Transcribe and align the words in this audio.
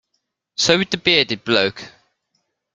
So 0.57 0.79
with 0.79 0.89
the 0.89 0.97
bearded 0.97 1.43
bloke. 1.43 1.91